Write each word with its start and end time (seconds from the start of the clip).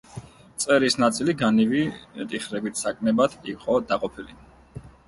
წვერის 0.63 0.95
ნაწილი 1.03 1.35
განივი 1.43 1.83
ტიხრებით 2.33 2.83
საკნებად 2.85 3.39
იყო 3.55 3.79
დაყოფილი. 3.93 4.41